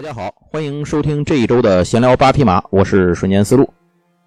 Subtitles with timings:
[0.00, 3.68] 大家好，欢迎收听这一周的闲聊八匹马，我是瞬间思路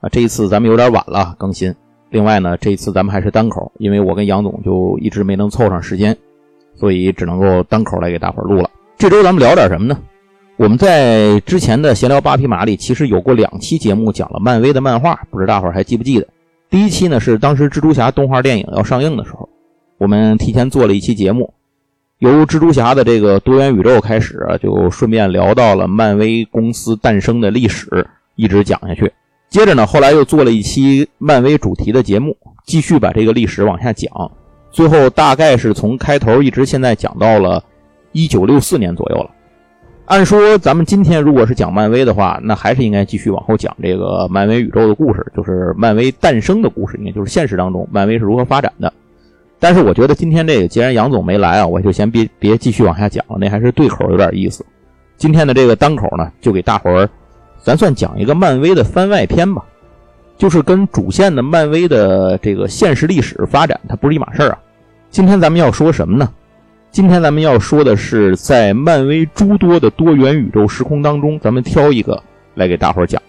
[0.02, 0.10] 啊。
[0.10, 1.74] 这一次咱们有点晚了更新，
[2.10, 6.14] 另外呢，这一次咱们还是单口，因为我跟杨总就一直没能凑上时间，
[6.76, 8.70] 所以只能够单口来给大伙录了。
[8.98, 9.98] 这周咱们聊点什么呢？
[10.58, 16.28] 我们在之前的闲聊八匹马里，其实有过两期节目讲了漫威的漫画，不知大伙还记不记得？
[16.70, 19.48] 第一期呢是当时蜘蛛侠动画电影要上映的时候，
[20.00, 21.54] 我们提前做了一期节目。
[22.22, 29.12] 由蜘蛛侠的这个多元宇宙开始，就顺便聊到了漫威公司诞生的历史，一直讲下去。
[29.50, 34.12] 接着呢，后来又做了一期漫威主题的节目，继续把这个历史往下讲。
[34.70, 37.64] 最后大概是从开头一直现在讲到了
[38.12, 39.32] 一九六四年左右了。
[40.06, 48.94] 按说咱们今天如果是讲漫威的话，那还是应该继续往后讲这个漫威宇宙的故事，就是漫威诞生的故事，应该就是现实当中漫威是如何发展的。
[49.62, 54.66] 但是我觉得今天这个，既然杨总没来啊，我就先别别继续往下讲了，那还是对口有点意思。
[55.18, 57.08] 今天的这个单口呢，就给大伙儿，
[57.62, 59.64] 咱算讲一个漫威的番外篇吧，
[60.36, 64.58] 就是跟主线的漫威的这个现实历史发展，它不是一码事儿啊。
[65.12, 66.28] 今天咱们要说什么呢？
[66.90, 72.20] 今天咱们要说的是，在漫威诸多的多元宇宙时空当中，咱们挑一个
[72.56, 73.22] 来给大伙儿讲。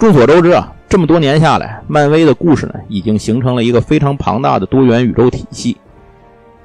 [0.00, 0.72] 众所周知啊。
[0.88, 5.76] 这么多年下来，漫威的故事呢，已经形成了一个非常庞大的多元宇宙体系。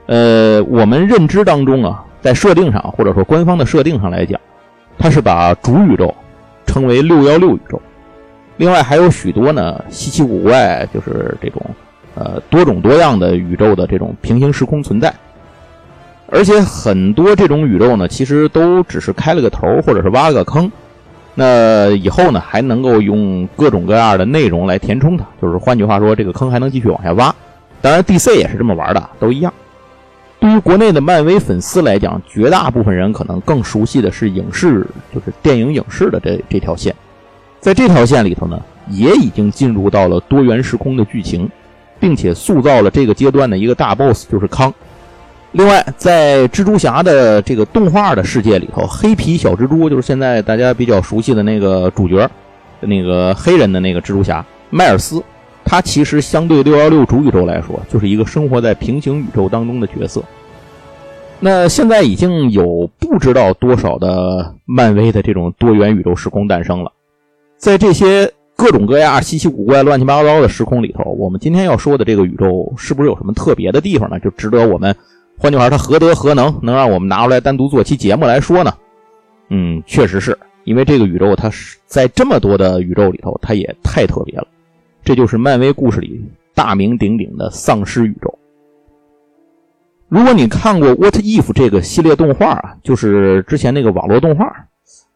[0.08, 4.40] 呃，我们认知当中啊，在设定上或者说官方的设定上来讲，
[4.98, 6.12] 它是把主宇宙
[6.66, 7.80] 称为六幺六宇宙。
[8.58, 11.62] 另外还有许多呢稀奇古怪，就是这种
[12.16, 15.14] 呃多种多样的宇宙的这种平行时空存在。
[16.32, 20.72] 而且很多这种宇宙呢，其实都只是开了个头，或者是挖了个坑。
[21.38, 27.36] 那以后呢，还能够用各种各样的内容来填充它，就是换句话说，这个坑还能继续往下挖。
[27.82, 29.54] 当然，DC 也是这么玩的，都一样。
[30.40, 36.96] 对于国内的漫威粉丝来讲，绝大部分人可能更熟悉的是影视，就是电影影视的这这条线。
[37.60, 41.50] 在这条线里头呢，也已经进入到了多元时空的剧情，
[42.00, 44.74] 并且塑造了这个阶段的一个大 BOSS，就是康。
[45.58, 52.30] 另外，在蜘蛛侠的这个动画的世界里头，黑皮小蜘蛛就是现在大家比较熟悉的那个主角，
[52.82, 55.24] 那个黑人的那个蜘蛛侠迈尔斯，
[55.64, 60.22] 他其实相对六幺六主宇宙来说，就是一个生活在平行宇宙当中的角色。
[61.40, 66.92] 那现在已经有不知道多少的漫威的这种多元宇宙时空诞生了，
[67.58, 74.20] 在这些各种各样稀奇古怪、乱七八糟的时空里头，我们今天要说的这个宇宙是不是有什么特别的地方呢？
[74.20, 74.94] 就值得我们。
[75.38, 78.74] 换句话说，他何德何能，能让我们拿出来单独做期节目来说呢？
[79.50, 84.48] 嗯，确实是因为这个宇宙，它是在这么多的宇宙里头，它也太特别了。
[85.04, 86.24] 这就是漫威故事里
[86.56, 88.40] 大名鼎鼎的丧尸宇宙。
[90.08, 94.46] 如果你看过《What If》这个系列动画啊，就是之前那个网络动画，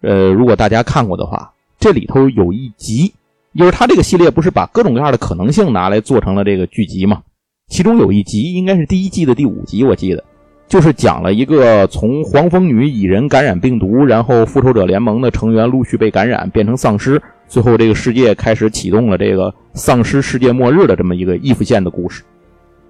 [0.02, 3.14] 呃，如果大家看过的话，这里头有一集，
[3.56, 7.22] 就是它这个系列不是把各种各样的可能性拿来做成了这个剧集吗？
[7.70, 10.24] 其中有一集，应该是第一季的第五集，我记得，
[10.68, 22.24] 就是讲了一个从黄蜂女蚁人感染病毒，然后复仇者联盟的成员陆续被感染变成丧尸，最后这个世界开始启动了这个丧尸世界末日的这么一个异 f 线的故事。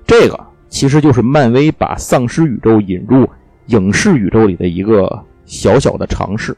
[0.08, 3.28] 这个其实就是漫威把丧尸宇宙引入
[3.68, 6.56] 影视宇宙里的一个小小的尝试。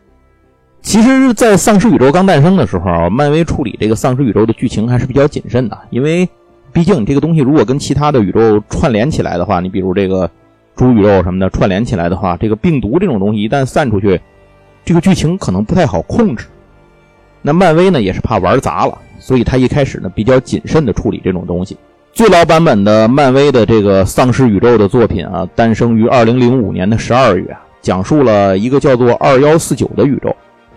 [0.84, 6.30] 其实，在丧尸宇宙刚诞生的时候，漫威处理这个丧尸宇宙的剧情还是比较谨慎的，因为。
[6.74, 10.30] 毕竟你这个东西如果跟其他的宇宙串联起来的话，你比如这个
[10.76, 14.20] 主宇宙什么的串联起来的话，这个病毒这种东西一旦散出去，
[14.86, 16.46] 这个剧情可能不太好控制。
[17.42, 21.76] 那漫威呢也是怕玩砸了，所以他一开始呢比较谨慎的处理这种东西。
[22.14, 30.36] 最老版本的漫威的这个丧尸宇宙的作品啊，诞生于二零零五年的十二月，讲述了一个叫做二幺四九的宇宙，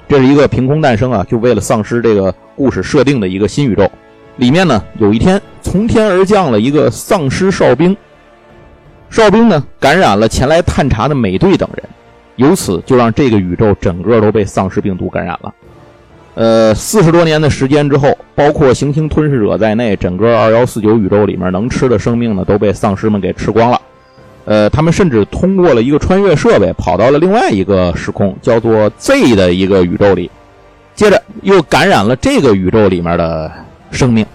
[0.09, 3.91] 这是一个凭空诞生啊，就为了丧尸这个故事设定的一个新宇宙。
[4.37, 7.97] 里面呢，有一天从天而降了一个丧尸哨兵。
[9.11, 11.85] 哨兵呢感染了前来探查的美队等人，
[12.35, 15.55] 由此就让这个宇宙整个都被丧尸病毒感染了。
[16.35, 23.81] 呃，四十多年的时间之后，包括行星吞噬者在内，整个二幺四九宇宙里面能吃的生命呢都被丧尸们给吃光了。
[24.47, 30.29] 呃，他们甚至通过了一个穿越设备，跑到了另外一个时空，叫做 Z 的一个宇宙里，
[30.97, 33.53] 接着又感染了这个宇宙里面的。
[33.95, 34.27] 生命，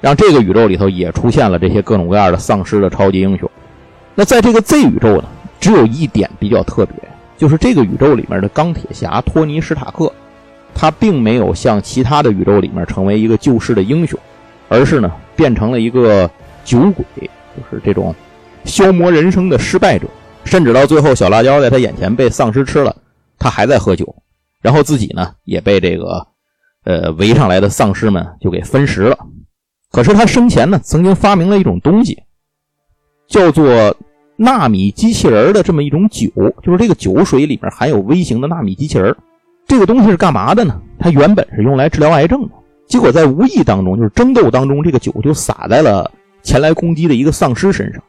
[0.00, 3.50] 让这个宇宙里头也出现了这些各种各样的丧尸的超级英雄。
[4.14, 5.24] 那在这个 Z 宇宙呢，
[5.58, 6.94] 只有一点比较特别，
[7.36, 10.12] 就是这个宇宙里面的钢铁侠托尼·史塔克，
[10.74, 14.18] 他并没有像其他的宇宙里面成为一个救世的英雄，
[14.68, 16.30] 而是呢变成了一个
[16.64, 17.04] 酒鬼，
[17.56, 18.14] 就是这种
[18.64, 20.06] 消磨人生的失败者。
[20.44, 22.94] 甚至到最后，小辣椒在他眼前被丧尸吃了，
[23.38, 24.14] 他还在喝酒。
[24.60, 26.26] 然后自己呢也被这个
[26.84, 29.18] 呃围上来的丧尸们就给分食了。
[29.90, 32.18] 可是他生前呢曾经发明了一种东西，
[33.26, 33.96] 叫做
[34.36, 36.30] 纳米机器人的这么一种酒，
[36.62, 39.14] 就是这个酒水里面含有微型的纳米机器人。
[39.66, 40.80] 这个东西是干嘛的呢？
[40.98, 42.50] 它原本是用来治疗癌症的，
[42.86, 46.10] 结果在无意当中，就是争斗当中，这个酒就洒在了
[46.42, 48.02] 前来攻击的一个丧尸身上。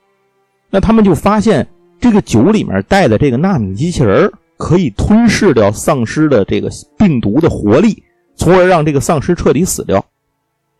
[0.69, 1.67] 那他们就发现，
[1.99, 8.01] 这个酒里面带的这个纳米机器人可以吞噬掉丧尸的这个病毒的活力，
[8.39, 10.03] 从而让这个丧尸彻底死掉。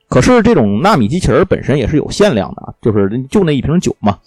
[0.08, 4.18] 可是这种纳米机器人本身也是有限量的，就是就那一瓶酒嘛，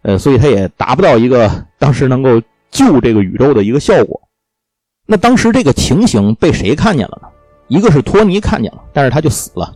[0.00, 2.40] 呃，所以它也达不到一个 当时能够
[2.70, 4.18] 救这个宇宙的一个效果。
[5.04, 7.28] 那当时这个情形被谁看见了呢？
[7.66, 9.74] 一个是托尼看见了，但是他就死了。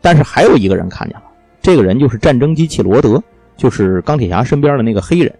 [0.00, 1.24] 但是还有一个人看见了，
[1.60, 3.20] 这个人就是战争机器罗德。
[3.54, 5.32] 就是钢铁侠身边的那个黑人，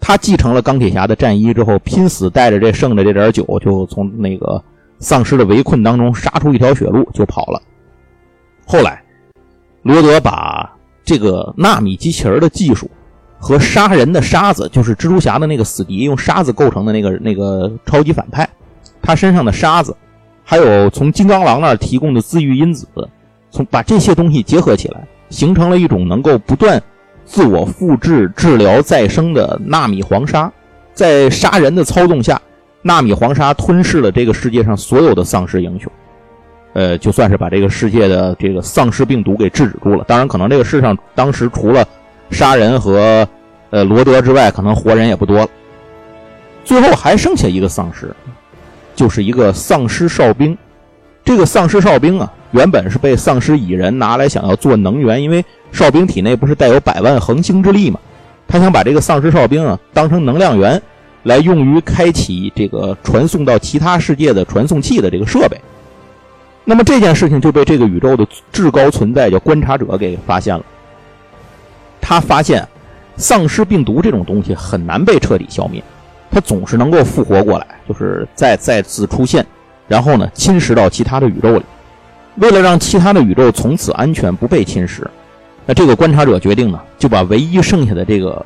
[0.00, 4.62] 他继承了钢铁侠的战衣之后，拼死带着这剩的这点酒，就从那个
[4.98, 7.60] 丧尸的围困当中杀出一条血路就跑了。
[8.66, 9.02] 后来，
[9.82, 10.70] 罗德把
[11.04, 12.90] 这个纳米机器人的技术
[13.38, 18.48] 和杀人的沙子，就是蜘蛛侠的那个死敌用沙子构成的那个那个超级反派，
[19.00, 19.96] 他身上的沙子，
[20.44, 22.86] 还有从金刚狼那儿提供的自愈因子，
[23.50, 26.82] 从把这些东西结合起来，形成了一种能够不断。
[27.24, 30.50] 自我复制、治疗、再生的纳米黄沙，
[30.94, 32.40] 在杀人的操纵下，
[32.82, 35.90] 纳米黄沙吞噬了这个世界上所有的丧尸英雄，
[36.72, 40.04] 呃，就算是把这个世界的这个丧尸病毒给制止住了。
[40.06, 41.86] 当然，可能这个世上当时除了
[42.30, 43.26] 杀人和
[43.70, 45.48] 呃罗德之外，可能活人也不多了。
[46.64, 48.14] 最后还剩下一个丧尸，
[48.94, 50.56] 就是一个丧尸哨兵。
[51.24, 55.44] 这个丧尸哨兵啊，原本是被丧尸蚁人拿来想要做能源，因为。
[55.70, 58.00] 哨兵体内不是带有百万恒星之力吗？
[58.48, 60.80] 他想把这个丧尸哨兵啊当成能量源，
[61.24, 65.60] 来用于开启这个传送到其他世界的传送器的这个设备。
[66.64, 70.64] 那么这件事情就被这个宇宙的至高存在叫观察者给发现了。
[72.00, 72.66] 他发现，
[73.16, 75.82] 丧尸病毒这种东西很难被彻底消灭，
[76.30, 79.44] 它总是能够复活过来，就是再再次出现，
[79.86, 81.64] 然后呢侵蚀到其他的宇宙里。
[82.36, 85.02] 为了让其他的宇宙从此安全不被侵蚀。
[85.66, 88.44] 那这个观察者决定呢，就把唯一剩下的这个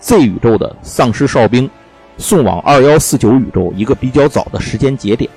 [0.00, 1.68] Z 宇宙的丧尸哨兵
[2.18, 5.30] 送往二幺四九宇宙一个比较早的时间节点。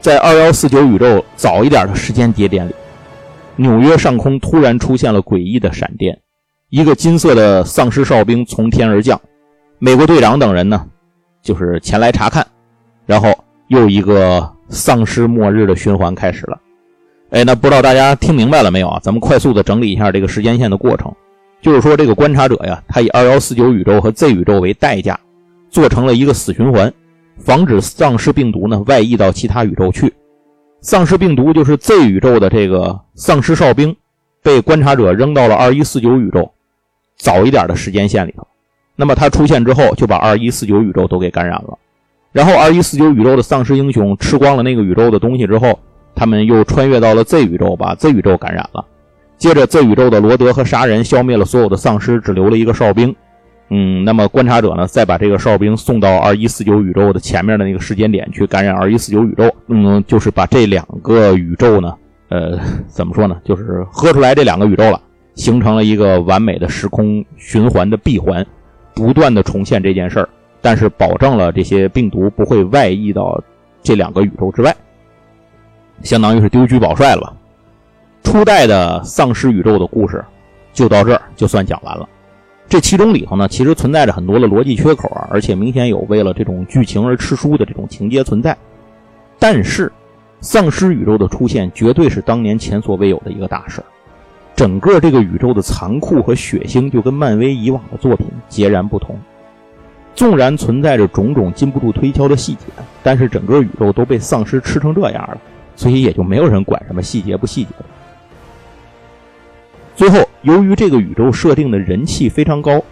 [0.00, 2.74] 在二幺四九宇宙早一点的时间节点里，
[3.56, 6.18] 纽约上空突然出现了诡异的闪电，
[6.70, 9.18] 一个金色的丧尸哨兵从天而降，
[9.78, 10.84] 美国队长等人呢，
[11.42, 12.46] 就是前来查看，
[13.06, 13.32] 然后
[13.68, 16.60] 又一个丧尸末日的循环开始了。
[17.30, 19.00] 哎，那不知道大家听明白了没有啊？
[19.02, 21.10] 咱们快速的整理一下这个时间线的过程，
[21.62, 25.18] 就是说这个观察者呀，他以二幺四九宇宙和 Z 宇宙为代价，
[25.74, 26.94] 做成了一个死循环，
[27.36, 30.14] 防止丧尸病毒呢外溢到其他宇宙去。
[30.80, 33.96] 丧尸病毒就是 Z 宇宙的这个丧尸哨兵，
[34.40, 36.48] 被观察者扔到了二一四九宇宙
[37.18, 38.46] 早一点的时间线里头。
[38.94, 41.76] 那么它出现之后，就把二一四九宇宙都给感染了。
[42.30, 45.76] 然后二一四九宇宙的丧尸英雄吃光了那个宇宙的东西之后。
[46.16, 48.84] 他们又穿越到了 Z 宇宙，把 Z 宇宙感染了。
[49.36, 53.12] 接着，Z 宇宙的罗德和杀人消灭了所有的丧尸，只留了一个哨兵。
[53.70, 59.50] 嗯，那么观察者呢，再把这个哨兵送到二一四九宇宙的前面的那个时间点去感染二一四九宇宙。
[59.68, 61.94] 嗯，就是把这两个宇宙呢，
[62.28, 63.40] 呃，怎么说呢？
[63.44, 65.00] 就是喝出来这两个宇宙了，
[65.34, 68.46] 形成了一个完美的时空循环的闭环，
[68.94, 70.28] 不断的重现这件事儿，
[70.60, 73.42] 但是保证了这些病毒不会外溢到
[73.82, 74.74] 这两个宇宙之外。
[76.02, 77.32] 相当于是丢车保帅了吧？
[78.24, 80.22] 初代的丧尸宇宙的故事
[80.72, 82.08] 就到这儿，就算讲完了。
[82.68, 88.56] 这其中里头呢，其实存在着很多的逻辑缺口啊，而且明显有为了这种剧情而吃书的这种情节存在。
[89.38, 89.92] 但是，
[90.40, 93.82] 丧尸宇宙的出现绝对是当年前所未有的一个大事
[94.56, 99.16] 整个这个宇宙的残酷和血腥就跟漫威以往的作品截然不同。
[100.14, 102.66] 纵然存在着种种禁不住推敲的细节，
[103.02, 105.38] 但是整个宇宙都被丧尸吃成这样了。
[105.76, 107.84] 所以也就没有人管什么细节不细节了。
[109.96, 112.82] 最后，由于这个宇宙设定的人气非常高，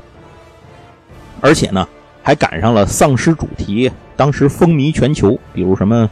[1.41, 1.87] 而且呢
[2.23, 6.09] 还赶上了丧尸主题，当时风靡全球，比如什么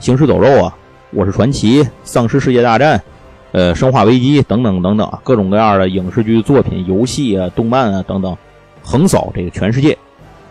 [0.04, 0.70] 《行尸走肉》啊，
[1.16, 2.98] 《我是传奇》《丧尸世界大战》
[3.52, 8.36] 呃《生化危机》等等等等，各种各样的影视剧作品、游戏啊、动漫啊等等，
[8.82, 9.96] 横扫这个全世界。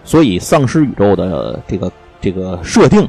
[0.03, 3.07] 所以，丧尸宇宙的这个这个设定，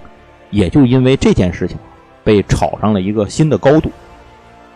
[0.51, 1.77] 也就因为这件事情。
[2.23, 3.91] 被炒上了一个新的高度。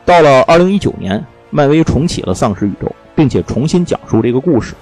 [0.04, 4.74] 到了二零一九年，漫威重启了丧尸宇宙，并且重新讲述这个故事，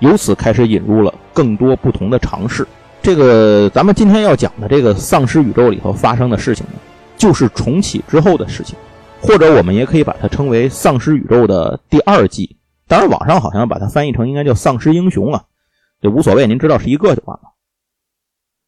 [0.00, 2.66] 由此开始引入了更多不同的尝试。
[3.02, 6.74] 这个咱们今天要讲的这个丧尸宇宙里头发生的事情呢，
[7.16, 8.76] 就是重启之后的事情，
[9.20, 12.56] 或者我们也可以把它称为丧尸宇宙的第二季。
[12.86, 15.44] 当然，网上好像把它翻译成应该叫丧尸英雄啊，
[16.00, 17.44] 也无所谓，您知道是一个就完了。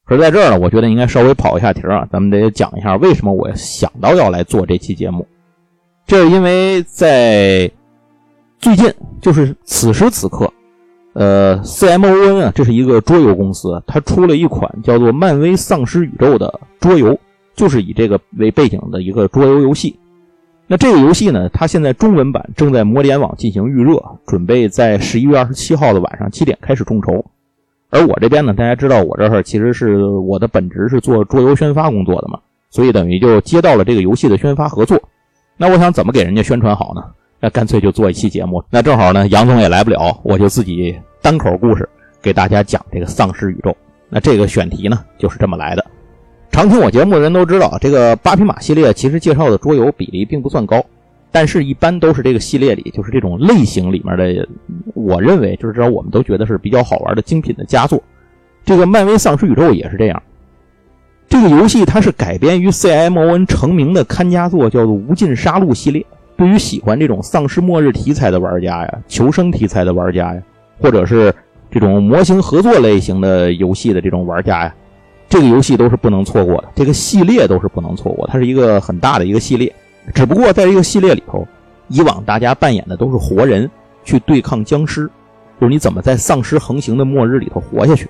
[0.04, 5.26] 可是在这儿呢，我觉得应该稍微跑一下题啊，咱们得讲一下为什么我想到要来做这期节目。
[6.06, 7.70] 这是因为在
[8.58, 10.52] 最近，就是此时此刻。
[11.14, 17.18] 呃，CMON 啊，这是一个桌游公司，它出了一款叫做《漫威丧尸宇宙》的桌游，
[17.54, 19.94] 就是以这个为背景的一个桌游游戏。
[20.66, 27.22] 那这个游戏呢，它现在中文版正在魔点网进行预热，准备在十一月二十七号的晚上七点开始众筹。
[27.90, 32.38] 而我这边呢，大家知道我这儿其实是我的本职是做桌游宣发工作的嘛，
[32.70, 34.98] 所以等于就接到了这个游戏的宣发合作。
[35.56, 37.02] 那我想怎么给人家宣传好呢？
[37.40, 41.88] 那干脆就做一期节目，那正好呢，杨总也来不了，我就自己单口故事
[42.20, 43.76] 给大家讲这个丧尸宇宙。
[44.08, 45.84] 那这个选题呢，就是这么来的。
[46.52, 50.84] 常听我节目的人都知道，这个八匹马系列其实介绍的桌游比例并不算高，
[51.32, 54.46] 但是一般都是这个系列里，就是这种类型里面的，
[54.94, 58.00] 我认为就是至少我们都觉得是比较好玩的精品的佳作。
[58.64, 60.22] 这个漫威丧尸宇宙也是这样。
[61.28, 66.04] 这个游戏它是改编于 CMON 成名的看家作，叫做《无尽杀戮》系列。
[66.36, 70.42] 对于喜欢这种丧尸末日题材的玩家呀，求生题材的玩家呀，
[70.80, 71.32] 或者是
[71.70, 74.74] 这种模型合作类型的游戏的这种玩家呀，
[75.28, 76.68] 这个游戏都是不能错过的。
[76.74, 79.72] 这个系列都是不能错过，它是一个很大的一个系列。
[80.14, 81.46] 只不过在这个系列里头，
[81.88, 83.70] 以往大家扮演的都是活人
[84.04, 85.08] 去对抗僵尸，
[85.60, 88.08] 就是你怎么在丧尸横行的末日里头活下去。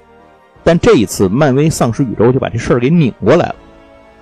[0.64, 3.54] 但这一次，漫威丧尸宇宙就把这事儿给拧过来了，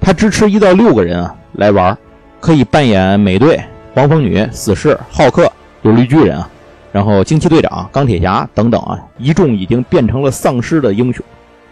[0.01, 1.97] 它支持一到六个人啊来玩，
[2.41, 3.61] 可以扮演美队。
[3.93, 5.51] 黄蜂女、死侍、浩克、
[5.83, 6.49] 有绿巨人啊，
[6.93, 11.25] 然后惊奇队长、钢铁侠等等啊，一众已经变成了丧尸的英雄，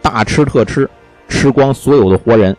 [0.03, 0.91] 大吃特吃，
[1.29, 2.57] 吃光所有的活人。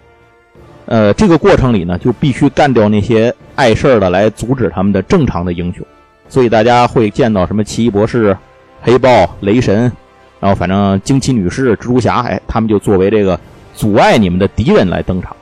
[0.85, 5.85] 呃，这个过程里呢，就必须干掉那些碍事儿的，来阻止他们的正常的英雄。
[6.29, 8.35] 所以大家会见到什么奇异博士、
[8.81, 9.91] 黑豹、雷神，
[10.39, 13.39] 然后反正惊奇女士、蜘蛛侠，哎，他们就作为这个
[13.73, 15.35] 阻碍你们的敌人来登场。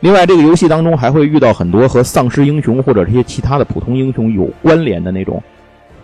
[0.00, 5.42] 另外，这个游戏当中还会遇到很多和丧尸英雄或者这些其他的普通英雄有关联的那种，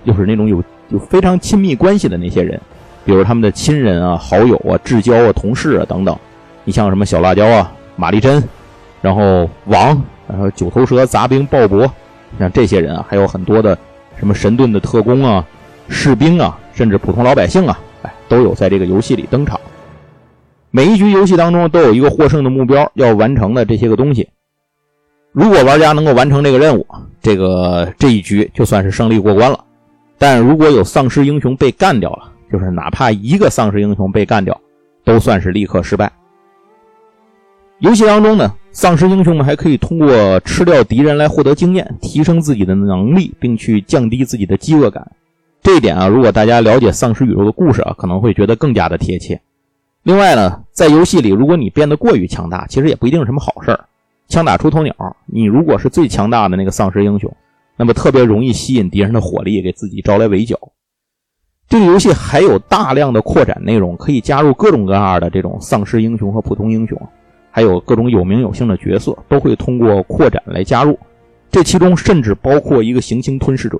[0.04, 2.58] 就是那种有有非常亲密关系的那些人，
[3.04, 6.16] 比如他们的亲人啊、好友啊、至交啊、同事啊等等。
[6.64, 8.42] 你像什么小辣椒啊、玛丽珍，
[9.02, 11.88] 然后王，然后九头蛇、杂兵、鲍勃，
[12.38, 13.76] 像这些人啊，还有很多的
[14.16, 15.44] 什么神盾的特工啊、
[15.88, 17.78] 士兵啊，甚至普通老百姓啊，
[18.32, 19.60] 都有在这个游戏里登场。
[20.70, 24.26] 每一局游戏当中都有一个获胜的目标要完成的这些个东西，
[25.32, 26.86] 如果玩家能够完成这个任务，
[27.20, 29.62] 这个这一局就算是胜利过关了。
[30.16, 34.58] 但如果有丧尸英雄被干掉了，就是哪怕一个丧尸英雄被干掉，
[35.04, 36.10] 都算是立刻失败。
[37.80, 45.12] 游戏当中呢，丧尸英雄们还可以通过吃掉敌人来获得经验，提升自己的能力，并去降低自己的饥饿感。
[45.62, 49.40] 这一点啊，如果大家了解丧尸宇宙的故事啊，可能会觉得更加的贴切。
[50.02, 53.84] 另外呢，在游戏里，如果你变得过于强大，其实也不一定是什么好事儿。
[54.26, 57.32] 枪打出头鸟，你如果是最强大的那个丧尸英雄，
[57.76, 60.58] 那么特别容易吸引敌人的火力，给自己招来围剿。
[61.68, 67.00] 这个游戏还有大量的扩展内容，可以加入各种各样的这种丧尸英雄和普通英雄，
[67.52, 70.98] 还有各种有名有姓的角色，都会通过扩展来加入。
[71.52, 73.78] 这其中甚至包括一个行星吞噬者。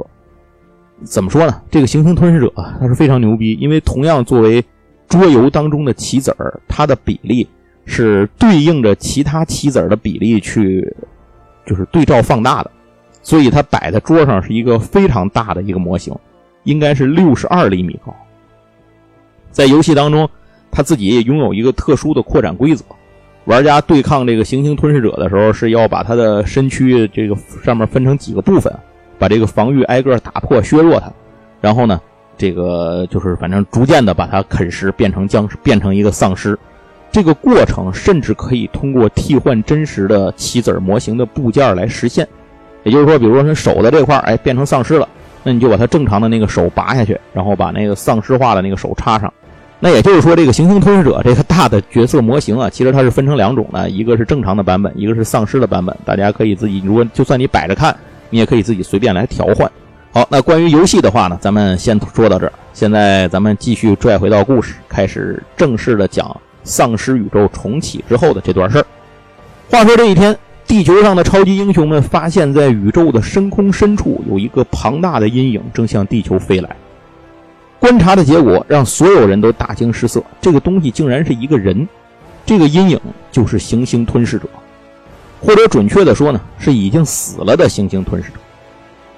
[1.04, 1.60] 怎么说呢？
[1.70, 4.64] 这个行星吞噬者他是非常牛逼，因为同样作为。
[5.08, 7.46] 桌游当中的棋子儿，它的比例
[7.84, 10.90] 是对应着其他棋子儿的比例去，
[11.66, 12.70] 就是对照放大的，
[13.22, 16.14] 所以它摆在桌上是一个非常大的一个模型，
[16.64, 18.16] 应该是六十二厘米高。
[19.50, 20.26] 在游戏当中，
[20.70, 22.82] 它自己也拥有一个特殊的扩展规则，
[23.44, 28.74] 玩家对抗这个行星吞噬者的时候，是要把它的身躯这个上面分成几个部分，
[29.22, 31.06] 把这个防御挨个打破削弱它，
[31.60, 32.00] 然后呢。
[32.38, 36.58] 这个就是反正逐渐的把它啃食，变成僵尸，变成一个丧尸。
[37.12, 42.26] 这个过程甚至可以通过替换真实的棋子模型的部件来实现。
[42.82, 45.06] 也就是说，比如说他手的这块哎，变成丧尸了，
[45.44, 49.32] 那你就把他正常的那个手拔下去，然后把那个丧尸化的那个手插上。
[49.78, 55.96] 那也就是说，这个行星吞噬者这个大的角色模型啊，其实它是分成两种的，一个是正常的版本，一个是丧尸的版本。
[56.04, 57.94] 大家可以自己，如果就算你摆着看，
[58.32, 59.70] 你也可以自己随便来调换。
[60.10, 62.52] 好，那关于游戏的话呢，咱们先说到这儿。
[62.72, 66.34] 现在咱们继续拽回到故事，开始正式的讲
[66.64, 68.86] 丧尸宇宙重启之后的这段事儿。
[69.70, 70.34] 话说这一天，
[70.66, 76.68] 地球上的超级英雄们发现，在宇宙的深空深处有一个庞大的阴影正向地球飞来。
[77.78, 81.86] 观察的结果让所有人都大惊失色，这个东西竟然是一个人，
[82.46, 84.48] 这个阴影就是行星吞噬者，
[85.42, 88.36] 或者准确的说呢，是已经死了的行星吞噬者。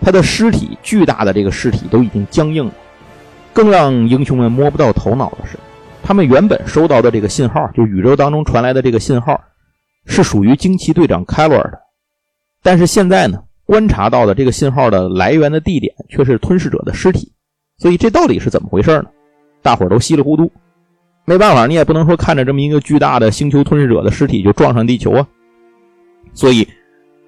[0.00, 2.72] 他的尸体，巨大的这个尸体都已经僵硬了。
[3.52, 5.56] 更让英雄们摸不到头脑的是，
[6.02, 9.40] 他们原本收到的这个信号，就宇宙当中传来的这个信号，
[10.06, 11.78] 是属于惊奇队长凯罗尔的。
[12.62, 17.30] 但是现在呢，观察到的这个信号的来源的地点却是吞噬者的尸体。
[17.78, 19.04] 所以这到底是怎么回事呢？
[19.62, 20.50] 大伙儿都稀里糊涂，
[21.24, 25.26] 没办法，你也不能说看着这么一个巨大的星球吞噬者的尸体就撞上地球啊。
[26.34, 26.68] 所以，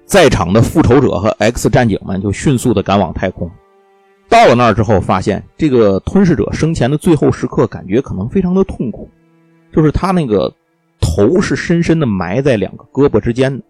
[0.05, 3.49] 在场的复仇者和 X 战警们就迅速的赶往太空。
[4.29, 9.09] 到了那儿之后，发现这个吞噬者生前的最后时刻，感觉可能非常的痛苦，
[9.73, 10.53] 就是他那个
[10.99, 13.63] 头是深深的埋在两个胳膊之间的。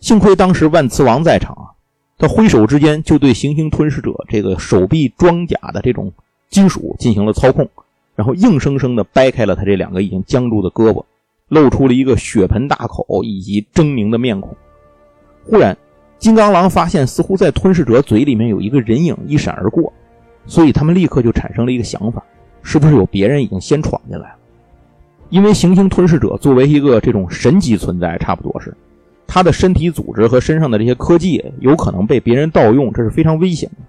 [0.00, 1.74] 幸亏当时万磁王在场啊。
[2.20, 6.12] 他挥手之间，就对行星吞噬者这个手臂装甲的这种
[6.50, 7.70] 金属进行了操控，
[8.16, 11.04] 然后硬生生的掰开了他这两个已经僵住的胳膊，
[11.46, 14.56] 露出了一个血盆大口以及狰狞的面孔。
[15.48, 15.76] 忽然，
[16.18, 19.92] 金刚狼发现似乎在吞噬者嘴里面有一个人影一闪而过，
[20.46, 22.22] 所以他们立刻就产生了一个想法：
[22.62, 24.34] 是不是有别人已经先闯进来了？
[25.30, 28.74] 因为行星吞噬者作为一个这种神级存在，差不多是。
[29.26, 33.84] 他的身体组织和身上的这些科技有可能被别人盗用，这是非常危险的。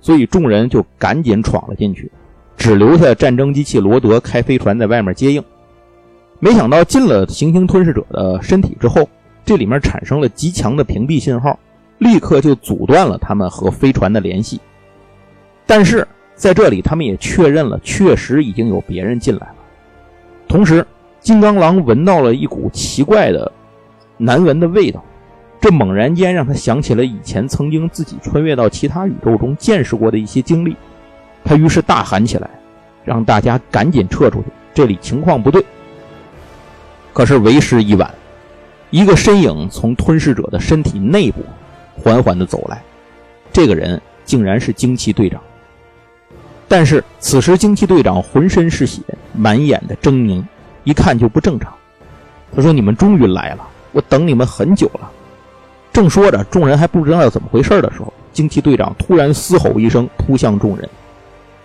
[0.00, 2.10] 所以众人就赶紧闯了进去，
[2.56, 5.42] 只留下战争机器罗德开飞船在外面接应。
[6.38, 9.08] 没想到进了行星吞噬者的身体之后，
[9.44, 11.58] 这里面产生了极强的屏蔽信号，
[11.98, 14.60] 立刻就阻断了他们和飞船的联系。
[15.66, 19.54] 但是在这里，他们也确认了，确实已经有别人进来了。
[20.46, 20.86] 同时，
[21.20, 23.52] 金刚狼闻到了一股奇怪的。
[24.20, 25.00] 难闻的味道，
[25.60, 30.74] 这猛然间让他想起了以前曾经自己穿越到其他宇宙中见识过的一些经历。
[31.44, 32.50] 他于是大喊起来，
[33.04, 35.64] 让大家赶紧撤出去，这里情况不对。
[37.12, 38.12] 可是为时已晚，
[38.90, 41.44] 一个身影从吞噬者的身体内部
[41.94, 42.82] 缓缓地走来，
[43.52, 45.40] 这个人竟然是惊奇队长。
[46.66, 49.00] 但是此时惊奇队长浑身是血，
[49.32, 50.42] 满眼的狰狞，
[50.84, 51.72] 一看就不正常。
[52.54, 55.10] 他说：“你们终于来了。”我等你们很久了。
[55.92, 60.88] 正说着，众人还不知道怎么回事的时候，惊奇队长突然嘶吼一声，扑向众人。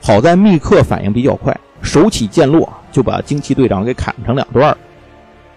[0.01, 4.75] 好在密克反应比较快，手起剑落，就把惊奇队长给砍成两段。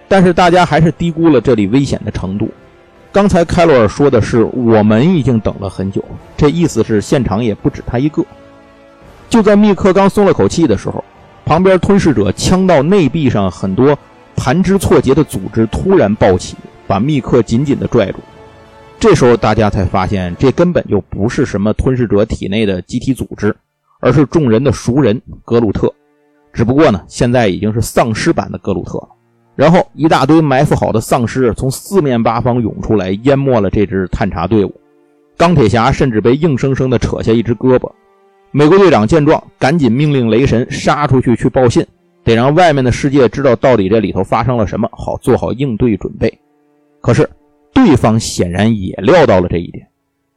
[0.09, 2.51] 但是大家还是低估了这里危险的程度。
[3.13, 6.05] 刚才凯罗尔说的是我们已经等了很久，
[6.37, 8.25] 这意思是现场也不止他一个。
[9.29, 11.05] 就在密克刚松了口气的时候，
[11.45, 13.97] 旁边吞噬者枪道内壁上很多。
[14.39, 18.19] 盘枝错节的组织突然暴起，把密克紧紧地拽住。
[19.01, 23.57] 这时候，大家才发现，这根本就不是什么吞噬者体内的机体组织，
[23.99, 25.91] 而是众人的熟人格鲁特。
[26.53, 29.09] 只不过呢，现在已经是丧尸版的格鲁特了。
[29.57, 34.81] 然后，一大堆埋伏好的丧尸从四面八方涌出来，淹没了这支探查队伍。
[35.37, 37.91] 钢铁侠甚至被硬生生地扯下一只胳膊。
[38.51, 41.85] 美国队长见状，赶紧命令雷神杀出去去报信。
[42.23, 46.39] 得让外面的世界知道到底这里头发生了什么，好做好应对准备。
[47.01, 47.29] 可是
[47.73, 49.87] 对方显然也料到了这一点。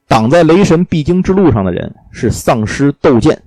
[0.07, 3.41] 挡在雷神必经之路上的人是丧尸斗剑，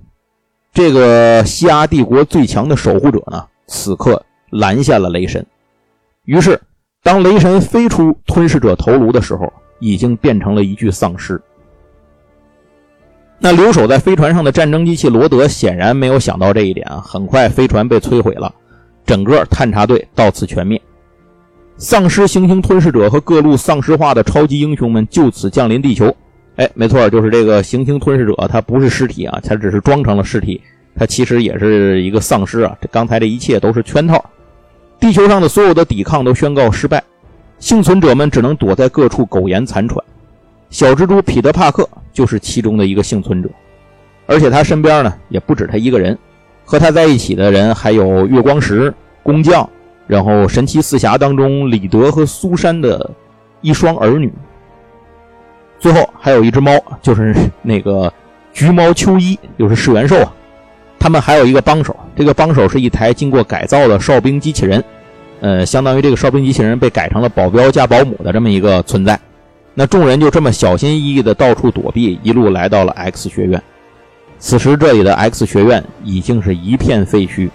[0.73, 5.45] 这个西亚帝国最强的守护者呢，此刻拦下了雷神。
[6.25, 6.59] 于是，
[7.03, 11.41] 当雷神飞出吞噬者头颅的时候，已经变成了一具丧尸。
[13.39, 17.03] 那留守在飞船上的战争机器罗德显然没有想到这一点啊！
[17.05, 18.53] 很快，飞船被摧毁了，
[19.05, 20.81] 整个探查队到此全灭。
[21.75, 26.15] 丧尸行星吞噬者和各路丧尸化的超级英雄们就此降临地球。
[26.55, 30.61] 哎，没错，就是这个行星吞噬者，他不是尸体啊，他只是装成了尸体，
[30.95, 32.77] 他其实也是一个丧尸啊！
[32.79, 34.23] 这刚才这一切都是圈套。
[35.03, 37.03] 地球上的所有的抵抗都宣告失败，
[37.59, 40.01] 幸存者们只能躲在各处苟延残喘。
[40.69, 43.49] 小蜘蛛彼得·帕克就是其中的一个幸存者，
[44.27, 46.17] 而且他身边呢也不止他一个人，
[46.63, 49.69] 和他在一起的人还有月光石、工匠，
[50.07, 53.11] 然后神奇四侠当中李德和苏珊的
[53.59, 54.31] 一双儿女，
[55.79, 58.09] 最后还有一只猫，就是那个
[58.53, 60.33] 橘猫秋衣，就是噬元兽啊。
[61.03, 64.81] 他们还有一个帮手，这个帮手是一台经过改造的哨兵机器人，
[65.41, 69.19] 呃，相当于这个哨兵机器人被改成了保镖加保姆的这么一个存在。
[69.73, 73.61] 那众人就这么小心翼翼地到处躲避，一路来到了 X 学院。
[74.39, 77.49] 此时这里的 X 学院已经是一片废墟。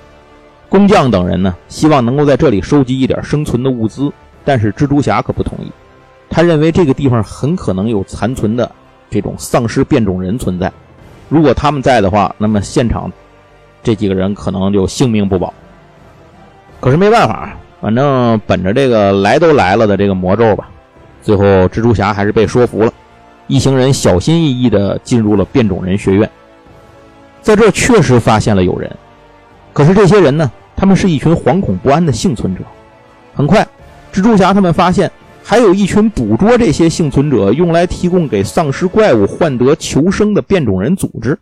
[0.69, 4.13] 工匠等人呢，希望能够在这里收集一点生存的物资，
[4.45, 5.73] 但是蜘蛛侠可不同意。
[6.29, 8.71] 他认为这个地方很可能有残存的
[9.09, 10.71] 这种丧尸变种人存在。
[11.31, 13.11] 如果他们在的话，那么现场
[13.89, 15.55] 这几个人可能就性命不保。
[16.79, 20.69] 可是没办法，反正本着这个来都来了的这个魔咒吧，
[21.23, 22.93] 最后蜘蛛侠还是被说服了。
[23.47, 26.31] 一行人小心翼翼地进入了变种人学院，
[27.41, 28.95] 在这确实发现了有人，
[29.73, 32.61] 可是这些人呢，他们是一群惶恐不安的幸存者。
[33.35, 33.67] 很快，
[34.13, 35.11] 蜘蛛侠他们发现
[35.43, 41.39] 还有一群捕捉这些幸存者用来提供给丧尸怪物换得求生的变种人组织。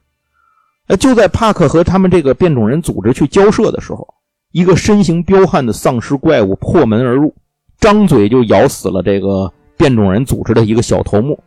[0.88, 4.06] 呃，就在帕克和他们这个变种人组织去交涉的时候，
[4.52, 7.34] 一个身形彪悍的丧尸怪物破门而入，
[7.78, 11.38] 张嘴就咬死了这个变种人组织的一个小头目。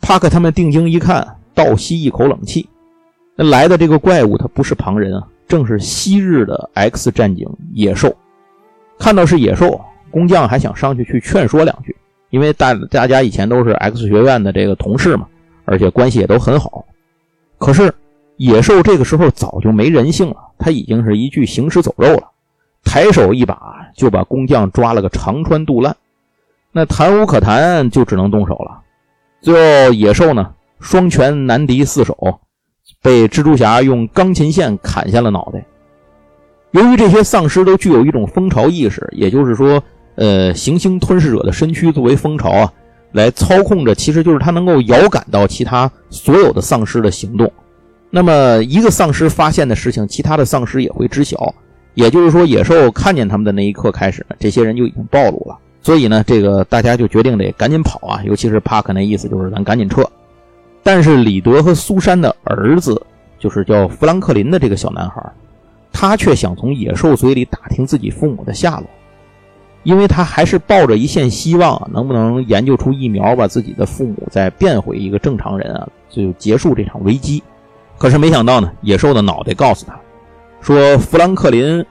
[0.00, 2.68] 帕克他们定睛一看，倒吸一口冷气。
[3.36, 8.14] 那来的这个怪物，他不是旁人啊，正是昔日的 X 战警野兽。
[8.98, 11.96] 看到是野兽，工匠还想上去去劝说两句，
[12.30, 15.26] 因为大大家以前都是 X 学院的这个同事嘛，
[15.64, 16.84] 而且关系也都很好。
[17.58, 17.92] 可是
[18.42, 22.28] 野兽这个时候早就没人性了，他已经是一具行尸走肉了，
[22.82, 23.56] 抬手一把
[23.94, 25.96] 就把工匠抓了个肠穿肚烂。
[26.72, 28.80] 那谈无可谈，就只能动手了。
[29.40, 32.40] 最后，野兽呢双拳难敌四手，
[33.00, 35.64] 被蜘蛛侠用钢琴线砍下了脑袋。
[36.72, 39.80] 由于这些丧尸都具有一种蜂巢意识，也就是说，
[40.16, 42.72] 呃，行星吞噬者的身躯作为蜂巢啊，
[43.12, 47.48] 来操控着，其实就是它能够遥感到其他所有的丧尸的行动。
[48.14, 51.54] 那么，一个丧尸发现的事情，其他的丧尸也会知晓。
[51.94, 55.58] 也就是说，野兽看见他们的那一刻开始，这些人就已经暴露了。
[55.80, 58.20] 所以呢，这个大家就决定得赶紧跑啊！
[58.24, 60.06] 尤其是帕克那意思就是咱赶紧撤。
[60.82, 63.00] 但是李德和苏珊的儿子，
[63.38, 65.32] 就是叫弗兰克林的这个小男孩，
[65.90, 68.86] 他却想从野兽嘴里打听自己父母的下落，
[69.84, 77.42] 因为他还是抱着一线希望，能不能研究出疫苗，把自己的父母再变回一个正常人啊，就结束这场危机。
[78.02, 79.96] 可是没想到呢，野兽的脑袋告诉他，
[80.60, 81.86] 说弗兰克林。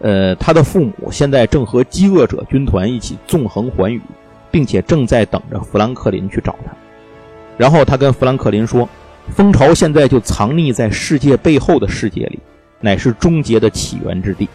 [0.00, 4.02] 呃，他的父母现在正和饥饿者军团一起纵横寰宇，
[4.50, 6.72] 并且正在等着弗兰克林去找他。
[7.56, 8.88] 然后他跟弗兰克林说
[9.32, 12.40] ：“蜂巢现在就藏匿在世界背后的世界里，
[12.80, 14.48] 乃是终结的起源之地。”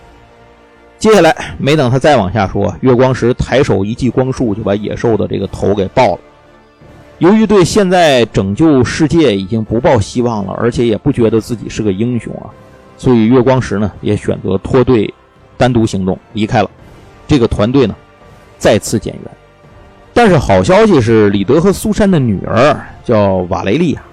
[0.99, 6.19] 接下来，没等他再往下说，月光石抬手一记光束，就把野兽的这个头给爆了。
[7.19, 12.49] 由于对现在拯救世界已经不抱希望了，而且也不觉得自己是个英雄啊，
[12.97, 15.13] 所以月光石呢也选择脱队。
[15.59, 16.69] 单独行动离开了，
[17.27, 17.95] 这个团队呢
[18.59, 19.23] 再次减员。
[20.13, 24.03] 但是好消息是，李德和苏珊的女儿叫瓦雷利亚，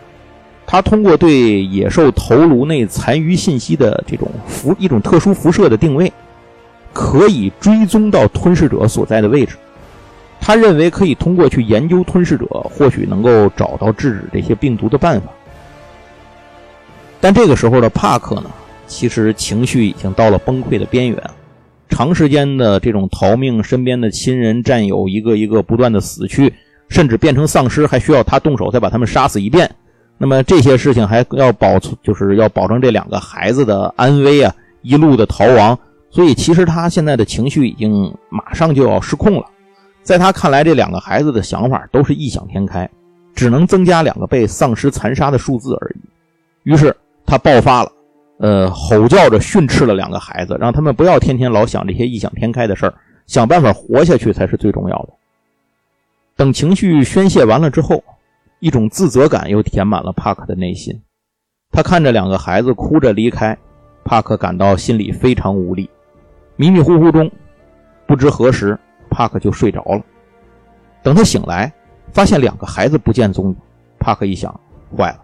[0.66, 6.10] 她通过对野兽头颅内残余信息的这种辐一种特殊辐射的定位，
[6.94, 9.56] 可以追踪到吞噬者所在的位置。
[10.46, 15.28] 他认为可以通过去研究吞噬者，或许能够找到制止这些病毒的办法。
[17.18, 18.50] 但这个时候的帕克呢？
[18.86, 21.18] 其实情绪已经到了崩溃的边缘，
[21.88, 26.52] 长时间的这种逃命，身边的亲人战友一个一个不断的死去，
[26.90, 29.74] 甚至变成丧尸，还需要他动手再把他们杀死一遍。
[30.18, 35.78] 那么这些事情还要保存，就是要保证这两个孩子的安危啊，一路的逃亡。
[36.10, 39.46] 所以其实他现在的情绪已经马上就要失控了。
[40.04, 42.88] 在他看来，这两个孩子的想法都是异想天开，
[43.34, 46.70] 只能增加两个被丧尸残杀的数字而已。
[46.70, 47.90] 于是他爆发了。
[48.38, 52.94] 呃，吼叫着训斥了两个孩子，让他们不要天天老想这些异想天开的事儿，
[53.26, 55.10] 想办法活下去才是最重要的。
[56.36, 58.02] 等情绪宣泄完了之后，
[58.58, 61.00] 一种自责感又填满了帕克的内心。
[61.70, 63.56] 他看着两个孩子哭着离开，
[64.04, 65.88] 帕克感到心里非常无力。
[66.56, 67.30] 迷迷糊糊中，
[68.04, 68.76] 不知何时，
[69.14, 70.02] 帕克就睡着了。
[71.04, 71.72] 等他醒来，
[72.12, 73.56] 发现两个孩子不见踪影。
[74.00, 74.52] 帕克一想，
[74.96, 75.20] 坏了，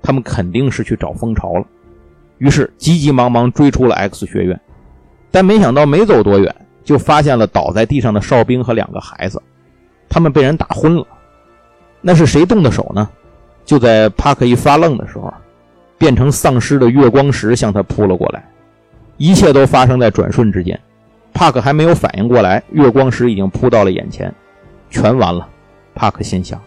[0.00, 1.66] 他们肯定是去找蜂巢了。
[2.38, 4.60] 于是急急忙忙追出了 X 学院，
[5.32, 9.42] 但没想到没走多远，就发现了倒在地上的哨兵和两个孩子，
[10.08, 11.04] 他们被人打昏了。
[12.00, 13.08] 那是谁动的手呢？
[13.64, 15.32] 就在帕克一发愣的时候，
[15.98, 18.44] 变成丧尸的月光石向他扑了过来。
[19.18, 20.78] 一切都发生在转瞬之间，
[21.32, 24.32] 帕克还没有反应过来，月光石已经扑到了眼前，
[24.90, 25.48] 全完了。
[25.94, 26.60] 帕克心想。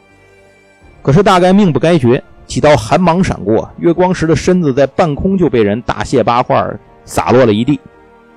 [1.02, 2.24] 可是大概命不该绝。
[2.48, 6.64] 几道寒芒闪过，月光石的身子在半空就被人大卸八块，
[7.04, 7.80] 洒落了一地。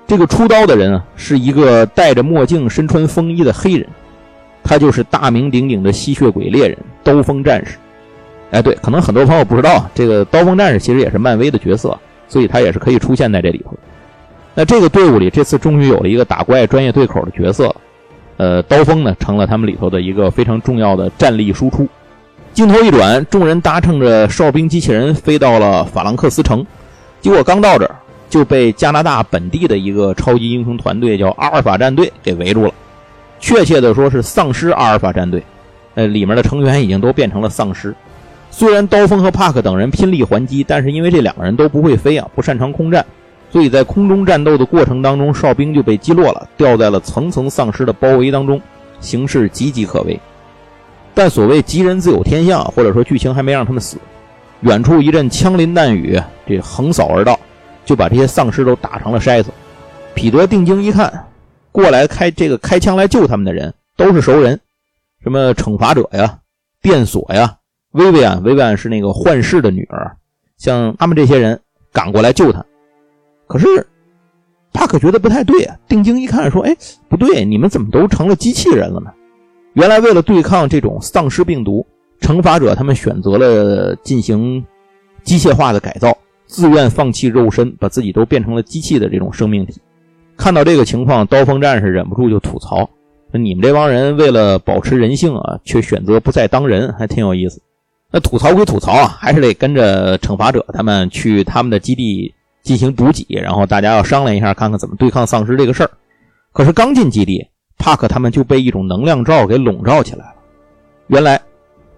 [0.07, 3.87] 这个出刀的人啊，是一个戴着墨镜、身穿风衣的黑人，
[4.63, 7.77] 他就是大名鼎鼎的吸血鬼猎人刀锋战士。
[8.49, 11.95] 哎，对，可能很多朋友不知道，这个刀锋战士其实也是漫威的角色，
[12.27, 13.77] 所以他也是可以出现在这里头。
[14.59, 17.73] 那这个队伍里，这次终于有了一个打怪专业对口的角色，
[18.35, 21.87] 呃，刀锋呢成了他们里头的一个非常重要的战力输出。
[22.51, 26.65] 镜头一转，众人搭乘着哨兵机器人飞到了法兰克斯城。
[27.21, 27.95] 结果刚到这儿，
[28.29, 32.73] 就被加拿大本地的一个超级英雄团队叫阿尔法战队给围住了。
[33.39, 35.41] 确切的说是丧尸阿尔法战队，
[35.95, 37.95] 呃，里面的成员已经都变成了丧尸。
[38.51, 43.05] 虽然刀锋和帕克等人拼力还击，但是因为这两个人都不会飞啊，不擅长空战，
[43.51, 48.61] 所以在空中战斗的过程当中，哨兵就被击落了，掉在了层层丧尸的包围当中，
[48.99, 50.19] 形势岌岌可危。
[51.15, 53.97] 但所谓吉人自有天相，或者说剧情还没让他们死，
[54.61, 57.37] 远处一阵枪林弹雨，这横扫而到，
[57.83, 59.49] 就把这些丧尸都打成了筛子。
[60.13, 61.25] 彼得定睛一看，
[61.71, 64.59] 过来开这个开枪来救他们的人都是熟人，
[65.23, 66.37] 什么惩罚者呀、
[66.81, 67.57] 电锁呀、
[67.93, 70.15] 薇薇安，薇薇安是那个幻视的女儿，
[70.57, 71.59] 像他们这些人
[71.91, 72.63] 赶过来救他。
[73.49, 73.65] 可是
[74.71, 76.77] 帕克觉得不太对啊，定睛一看说：“哎，
[77.09, 79.11] 不对，你们怎么都成了机器人了呢？”
[79.73, 81.83] 原来为了对抗这种丧尸病毒，
[82.21, 84.63] 惩罚者他们选择了进行
[85.23, 89.81] 机械化的改造，自愿放弃肉身，把自己都变成了机器的这种生命体。
[90.37, 92.87] 看到这个情况，刀锋战士忍不住就吐槽
[93.33, 97.59] ：“你们这帮人为了保持人性啊，却选择不再当人，还挺有意思。”
[98.13, 102.33] 那吐槽归吐槽啊，还是得跟着惩罚者他们去他们的基地
[102.69, 105.89] 进行补给，然后大家要商量一下，看看怎么对抗丧尸这个事儿。
[106.53, 107.43] 可是刚进基地。
[107.81, 110.33] 帕克他们就被一种能量罩给笼罩起来了。
[111.07, 111.39] 原来，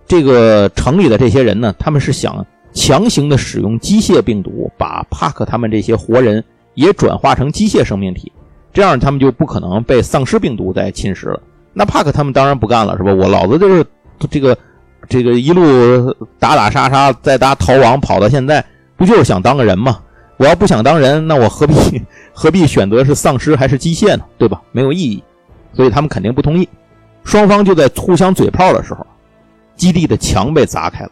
[0.05, 6.43] 这个城里的这些人呢，他们是想强行的使用机械病毒，把帕克他们这些活人
[6.75, 8.31] 也转化成机械生命体，
[8.71, 11.41] 这样他们就不可能被丧尸病毒再侵蚀了。
[11.73, 13.11] 那帕克他们当然不干了，是吧？
[13.11, 13.83] 我老子就是
[14.29, 14.55] 这个
[15.09, 18.63] 这个一路打打杀杀，再搭逃亡跑到现在，
[18.95, 19.97] 不就是想当个人吗？
[20.41, 21.75] 我要不想当人，那我何必
[22.33, 24.23] 何必选择是丧尸还是机械呢？
[24.39, 24.59] 对吧？
[24.71, 25.23] 没有意义。
[25.71, 26.67] 所以他们肯定不同意，
[27.23, 29.05] 双方就在互相嘴炮的时候，
[29.75, 31.11] 基地的墙被砸开了，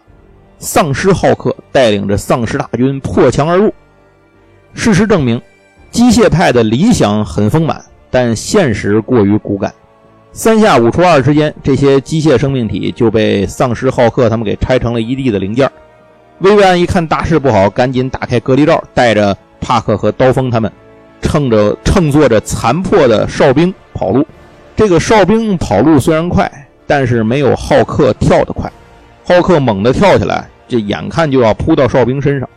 [0.58, 3.72] 丧尸浩克带领着丧尸大军破墙而入。
[4.74, 5.39] 事实证明，
[5.92, 9.72] 机械派的理想很丰满，但现实过于骨感。
[10.32, 15.72] 三下五除二之间，这些机械生命体就被丧尸浩克他们给拆成了一地的零件。
[16.39, 20.71] 薇薇安一看大事不好，赶紧打开隔离罩，带着帕克和刀锋他们，
[21.21, 24.25] 乘着乘坐着残破的哨兵跑路。
[24.73, 26.49] 这个哨兵跑路虽然快，
[26.88, 28.71] 但是没有浩克跳得快。
[29.25, 32.47] 浩克猛地跳起来，这眼看就要扑到哨兵身上。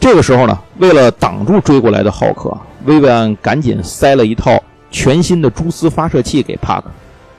[0.00, 2.52] 这个时候呢，为了挡住追过来的浩克，
[2.84, 6.90] 薇薇安赶紧塞了一套全新的蛛丝发射器给帕克，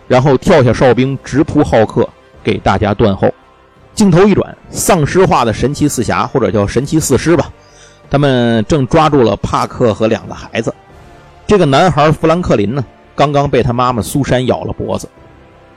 [0.08, 2.08] 然后跳下哨兵直扑浩克，
[2.42, 3.30] 给大家断后。
[4.02, 7.52] 镜头一转，丧尸化的神奇四侠或者叫神奇四师吧，
[8.10, 10.74] 他们正抓住了帕克和两个孩子。
[11.46, 12.84] 这个男孩富兰克林呢？
[13.14, 15.08] 刚刚被他妈妈苏珊咬了脖子，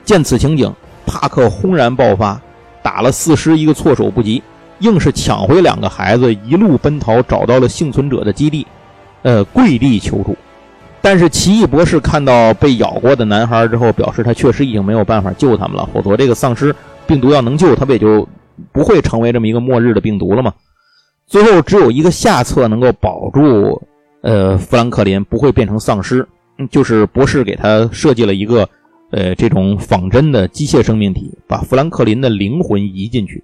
[0.03, 0.73] 见此情景，
[1.05, 2.41] 帕克轰然爆发，
[2.81, 4.41] 打了四师一个措手不及，
[4.79, 8.65] 硬是抢回两个孩子，一路奔逃，找到了幸存者的基地，
[9.21, 10.35] 呃，跪地求助。
[10.99, 16.75] 但是奇异博士看到被咬过的男孩之后，表示他确实已经没有办法救他们了，否则这个丧尸
[17.07, 18.27] 病毒要能救，他不也就
[18.71, 20.53] 不会成为这么一个末日的病毒了吗？
[21.27, 23.81] 最后只有一个下策能够保住，
[24.21, 26.27] 呃，富兰克林不会变成丧尸。
[26.71, 28.69] 就是博士给他设计了一个，
[29.11, 33.43] 呃，这种仿真的机械生命体，把富兰克林的灵魂移进去，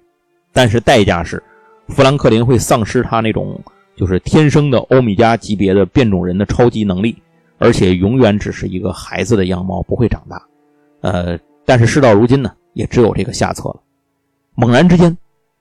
[0.50, 1.42] 但是代价是，
[1.88, 3.60] 富兰克林会丧失他那种
[3.96, 7.14] 就是天生的欧米伽级别的变种人的超级能力，
[7.58, 10.42] 而且永远只是一个孩子的样貌，不会长大。
[11.02, 13.80] 呃，但是事到如今呢，也只有这个下策了。
[14.54, 15.16] 猛然之间，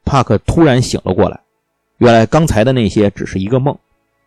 [0.06, 1.40] 帕克突然醒了过来，
[1.98, 3.78] 原来刚才的那些只是一个梦。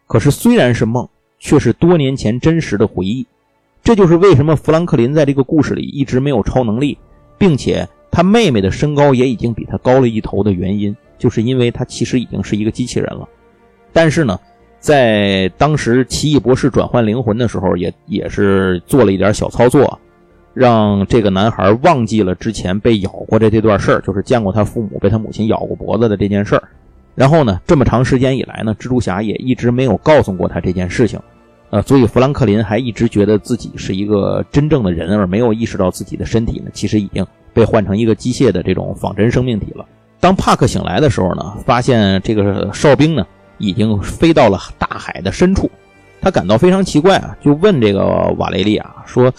[0.07, 1.09] 可是虽然是梦。
[1.41, 3.27] 却是多年前真实的回忆，
[3.83, 6.97] 这就是为什么富兰克林在这个故事里一直没有超能力，
[7.37, 13.29] 并且他妹妹的身高也已经比他高了一头的原因，就是因为他其实已经是一个机器人了。
[13.93, 14.41] 但是呢，
[14.81, 20.01] 在当时奇异博士转换灵魂的时候，也也是做了一点小操作，
[20.55, 26.63] 让这个男孩忘记了之前被咬过的这段事儿，就是见过他父母被他母亲咬过脖子的这件事儿。
[27.15, 31.21] 然后呢，这么长时间以来呢，蜘蛛侠也一直没有告诉过他这件事情。
[31.71, 39.85] 呃，所以富兰克林还一直觉得自己是一个真正的人，而没有意识到自己的身体呢，其实已经被换成一个机械的这种仿真生命体了。
[40.21, 43.27] 当帕克醒来的时候呢，发现这个哨兵呢
[43.59, 45.69] 已经飞到了大海的深处，
[46.21, 48.05] 他感到非常奇怪啊，就问这个
[48.39, 49.33] 瓦雷利亚说：“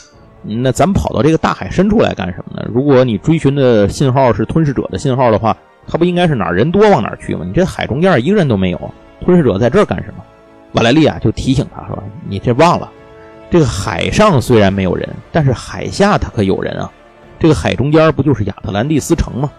[0.48, 2.68] 那咱们跑到这个大海深处来干什么呢？
[2.74, 5.56] 如果你追寻的信号是吞噬者的信号的话，
[5.88, 7.44] 他不应该是哪人多往哪去吗？
[7.46, 10.24] 你这海中间一个人都没有，吞噬者在这儿干什么？”
[10.74, 12.92] 瓦莱利亚就提醒他说：“你这忘了，
[13.50, 16.92] 这个海上虽然没有人，但是海下他可有人啊！
[17.40, 19.50] 这个海中间不就是亚特兰蒂斯城吗？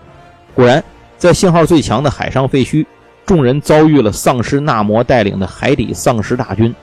[0.55, 0.83] 果然，
[1.16, 2.85] 在信号最强的海上废墟，
[3.25, 6.75] 众人遭遇了丧尸纳摩带领的海底丧尸大军。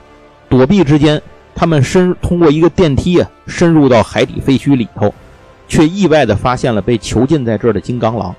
[0.48, 1.20] 躲避之间，
[1.54, 5.14] 他们深通过一个电梯啊，深入到海底废墟里头，
[5.68, 8.34] 却意外的发现了被囚禁在这儿的金刚狼。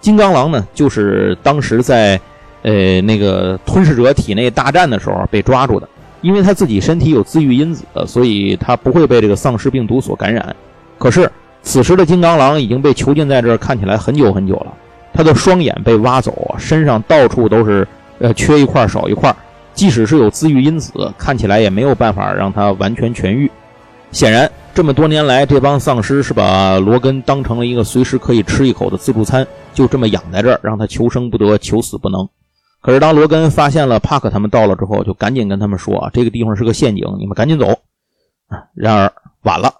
[0.00, 2.20] 金刚狼呢，就是当时在
[2.62, 5.88] 呃那个吞噬者体内大战的时候被抓住的。
[6.22, 10.56] 因为他自己身体有自愈因子，所以他不会被这个丧尸病毒所感染。
[10.98, 11.30] 可是
[11.62, 14.72] 此时的金刚狼已经被囚禁在这儿，看起来很久很久了。
[15.12, 17.86] 他的双眼被挖走，身上到处都是，
[18.18, 19.32] 呃，缺一块少一块。
[19.76, 23.48] 即使是有自愈因子，看起来也没有办法让他完全痊愈。
[24.10, 32.26] 显然，这么多年来，这帮丧尸是把罗根当成了一个随时可以吃一口的自助餐，就这么养在这儿，让他求生不得，求死不能。
[32.80, 37.66] 可是，当罗根发现了帕克他们到了之后，就赶紧跟他们说：“啊，这个地方是个陷阱，你们赶紧走。”，
[38.74, 39.12] 然而
[39.42, 39.72] 晚了。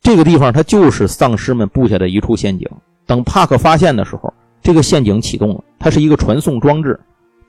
[0.00, 2.68] 这个地方它就是丧尸们布下的一处陷阱。
[3.06, 4.32] 等帕克发现的时候，
[4.62, 6.98] 这个陷阱启动了，它是一个传送装置，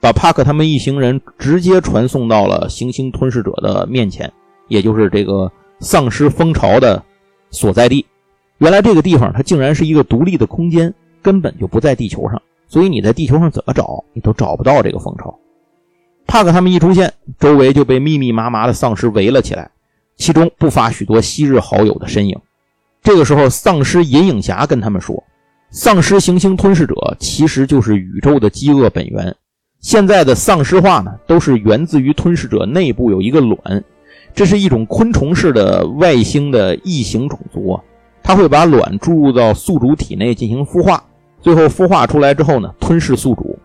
[0.00, 4.32] 把帕克他们一行人直接传送到了行星吞噬者的面前，
[4.68, 7.02] 也就是这个丧尸蜂巢的
[7.50, 8.06] 所在地。
[8.58, 12.40] 原来这个地方它竟然是一个独立的空间，根本就不在地球上。
[12.68, 15.38] 所以你在地球上怎么找，你都找不到这个蜂巢。
[16.26, 19.70] 帕克他们一出现，周围就被密密麻麻的丧尸围了起来，
[20.16, 22.38] 其中不乏许多昔日好友的身影。
[23.02, 25.24] 这个时候，丧尸银影侠跟他们说
[25.72, 29.34] ：“丧尸行星吞噬者其实就是宇宙的饥饿本源。
[29.80, 33.84] 现在的丧尸化呢，都是源自于吞噬者内部有一个卵，
[34.34, 37.80] 这是一种昆虫式的外星的异形种族啊，
[38.22, 41.02] 它会把卵注入到宿主体内进行孵化。”
[41.40, 43.56] 最后孵化出来之后呢，吞噬宿主。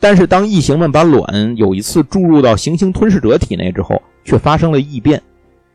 [0.00, 5.22] 但是当异形们把卵有一次注入到行星吞噬者体内之后，却发生了异变，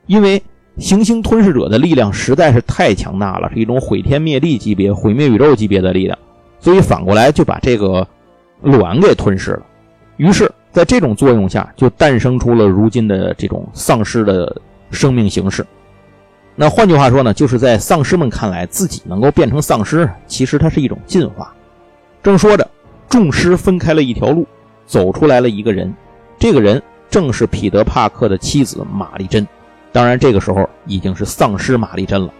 [0.07, 0.41] 因为
[0.79, 6.17] 行星吞噬者的力量实在是太强大了，是一种毁天灭地级别、毁灭宇宙级别的力量，
[6.59, 8.05] 所以反过来就把这个
[8.63, 9.65] 卵给吞噬了。
[10.17, 14.55] 于是，在这种作用下，就诞生出了如今的这种丧尸的
[14.91, 15.65] 生命形式。
[16.55, 21.53] 那换句话说呢，就是在丧尸们看来，自己能够变成丧尸，其实它是一种进化。
[22.23, 22.65] 正说着，
[23.09, 24.47] 众尸分开了一条路，
[24.85, 25.93] 走出来了一个人。
[26.39, 29.45] 这个人正是彼得·帕克的妻子玛丽珍。
[29.91, 32.33] 当然，这个时候已经是丧尸玛丽珍了。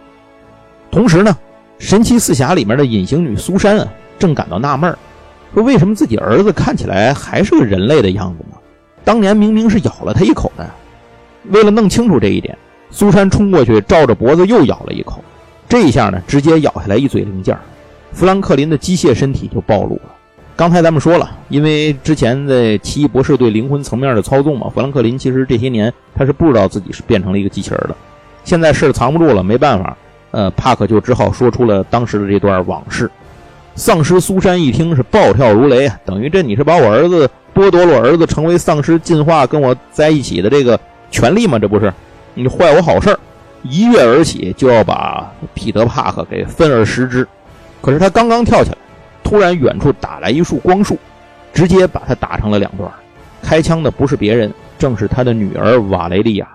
[0.90, 1.30] 同时呢，
[1.78, 3.86] 《神奇四侠》里面的隐形女苏珊啊，
[4.18, 4.96] 正感到纳闷
[5.54, 8.56] 说为什么自己儿子看起来还是个人类的样子呢？
[9.04, 10.68] 当年明明是咬了他一口的。
[11.50, 12.56] 为了弄清楚这一点。
[12.88, 15.22] 苏珊冲过去，照着脖子又咬了一口，
[15.68, 17.54] 这一下呢，直接咬下来一嘴零件。
[18.12, 20.02] 富兰克林的机械身体就暴露了。
[20.54, 27.96] 刚才咱们说了，因为之前的奇异博士对灵魂层面的操纵嘛，富兰克林其实这些年他是不知道自己是变成了一个机器人的。
[28.44, 29.96] 现在事藏不住了，没办法，
[30.30, 33.10] 呃，帕克就只好说出了当时的这段往事。
[33.76, 41.58] 丧尸苏珊一听是暴跳如雷，等于这你是把我儿子剥夺了我儿子成为丧尸进化跟我在一起的这个权利吗？
[41.58, 41.92] 这不是？
[42.32, 43.16] 你坏我好事，
[43.62, 47.28] 一跃而起就要把彼得·帕克给分而食之。
[47.82, 48.78] 可是他刚刚跳起来，
[49.22, 50.98] 突然远处打来一束光束，
[51.52, 52.90] 直接把他打成了两段。
[53.42, 56.48] 开枪的不是别人，正是他的女儿瓦雷利亚。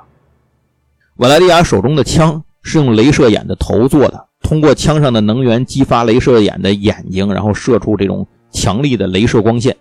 [1.17, 9.75] 瓦雷利亚手中的枪是用镭射眼的头做的，通过枪上的能源激发镭射眼的眼睛，然后射出这种强力的镭射光线。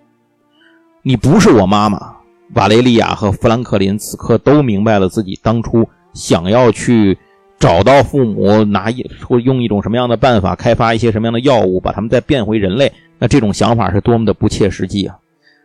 [1.02, 2.16] 你不是我妈妈。
[2.54, 7.16] 瓦雷利亚和富兰克林此刻都明白了自己当初想要去
[7.60, 12.92] 找到父母，拿一或用一种什么样的办法开发一些什么样的药物，把他们再变回人类。
[13.20, 15.16] 那这种想法是多么的不切实际啊！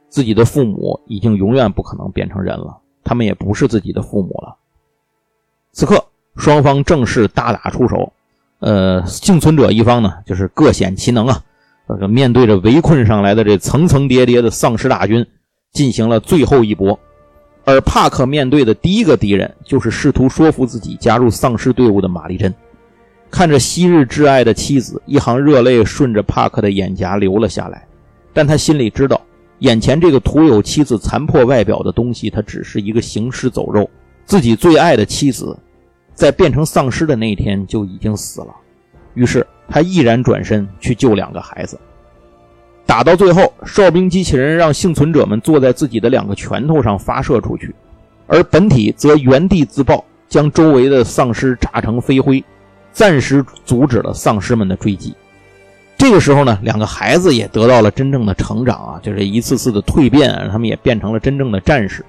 [0.09, 4.55] 自己的父母已经永远不可能变成人了，他们也不是自己的父母了。
[5.71, 6.05] 此刻，
[6.37, 8.13] 双方正式大打出手。
[8.59, 11.41] 呃，幸存者一方呢，就是各显其能啊！
[11.87, 15.25] 呃，面对着围困上来的这层层叠叠的丧尸大军。
[15.71, 16.97] 进行了最后一搏，
[17.65, 22.53] 而帕克面对的第一个敌人就是试图说服自己加入丧尸队伍的玛丽珍。
[23.29, 27.85] 看着昔日挚爱的妻子，一行热泪顺着帕克的眼颊流了下来。
[28.31, 29.19] 但他心里知道，
[29.59, 33.89] 眼前这个徒有妻子残破外表的东西，他只是一个行尸走肉。
[34.23, 35.57] 自己最爱的妻子，
[36.15, 38.47] 在变成丧尸的那一天就已经死了。
[39.13, 41.79] 于是他毅然转身去救两个孩子。
[42.85, 47.73] 打到最后，哨兵机器人让幸存者们坐在自己的两个拳头上发射出去，
[48.27, 52.43] 而本体则原地自爆，将周围的丧尸炸成飞灰，
[52.91, 55.15] 暂时阻止了丧尸们的追击。
[55.97, 62.05] 这个时候呢，两个孩子也得到了真正的成长啊，就是一次次的蜕变，他们也变成了真正的战士。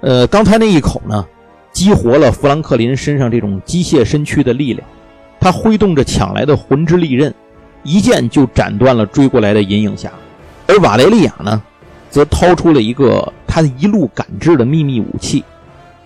[0.00, 1.24] 呃，刚才那一口呢，
[1.80, 4.86] 激活了富兰克林身上这种机械身躯的力量，
[5.40, 7.34] 他挥动着抢来的魂之利刃。
[7.84, 10.12] 一剑就斩断了追过来的银影侠，
[10.66, 11.62] 而瓦雷利亚呢，
[12.10, 15.42] 则掏出了一个他一路感知的秘密武器。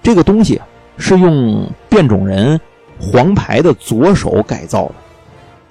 [0.01, 0.61] 这个东西
[0.97, 2.61] 是用变种人
[3.01, 4.95] 黄牌的左手改造的。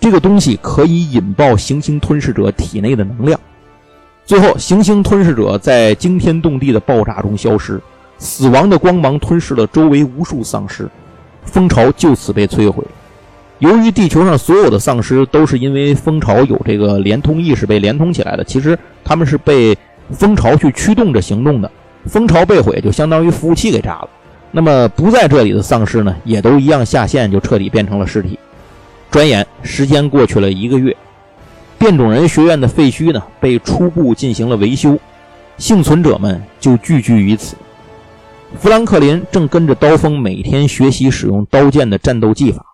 [0.02, 3.40] 这个东西可以引爆行星吞噬者体内的能量。
[4.26, 7.80] 最后，行星吞噬者在惊天动地的爆炸中消失，
[8.24, 10.90] 死亡的光芒吞噬了周围无数丧尸，
[11.44, 12.82] 蜂巢就此被摧毁。
[13.60, 19.78] 由于地球上所有的丧尸都是因为蜂巢有这个连通意识被连通起来的，其实他们是被
[20.12, 21.70] 蜂巢去驱动着行动的。
[22.06, 24.10] 蜂巢被毁，就相当于服务器给炸了。
[24.52, 28.40] 那么不在这里的丧尸呢，也都一样下线，就彻底变成了尸体。
[29.12, 30.96] 转眼时间过去了一个月，
[31.78, 34.98] 变种人学院的废墟呢被初步进行了维修，
[35.58, 37.56] 幸存者们就聚居于此。
[38.60, 42.66] 富兰克林正跟着刀锋每天学习使用刀剑的战斗技法。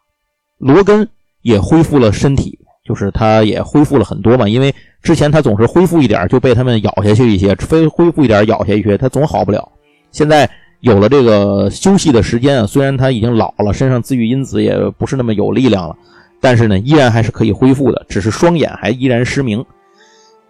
[0.59, 1.07] 罗根
[1.41, 4.47] 也恢复了身体，就是他也恢复了很多嘛。
[4.47, 9.71] 因为之前他总是恢复一点就被他们咬下去一些，非恢复一点咬下去，他总好不了。
[10.11, 10.49] 现在
[10.82, 15.95] 有了这个休息的时间啊，虽然他已经老了，身上自愈因子也不是那么有力量了，
[16.39, 19.65] 但是呢，依然还是可以恢复的，只是双眼还依然失明。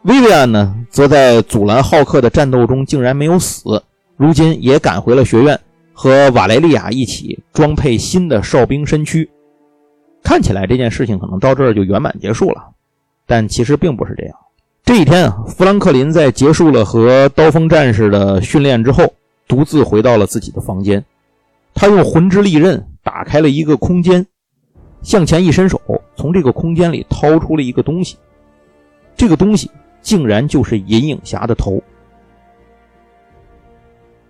[0.03, 3.83] 薇薇安呢，则在阻拦浩克的战斗中竟然没有死，
[4.19, 5.57] 如今也赶回了学院，
[5.93, 9.29] 和瓦雷利亚一起装配新的哨兵身躯。
[10.21, 12.61] 看起来这件事情可能到这儿就圆满结束了，
[13.25, 14.35] 但其实并不是这样。
[14.83, 19.05] 这一天啊，富兰克林在结束了和刀锋战士的训练之后，
[19.47, 21.01] 独自回到了自己的房间。
[21.73, 24.27] 他用魂之利刃打开了一个空间，
[25.01, 25.79] 向前一伸手，
[26.17, 28.17] 从这个空间里掏出了一个东西。
[29.15, 31.81] 这个东西竟然就是银影侠的头。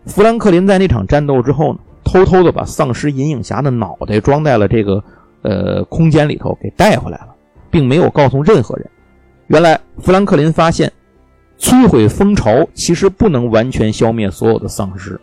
[0.09, 5.01] 富兰克林在那场战斗之后呢，偷偷的把丧尸银影侠的脑袋装在了这个。
[5.41, 7.29] 呃，空间里头给带回来了，
[7.71, 8.85] 并没有告诉任何人。
[9.47, 10.91] 原来，富兰克林发现，
[11.57, 15.17] 摧毁蜂巢其实不能完全消灭所有的丧尸，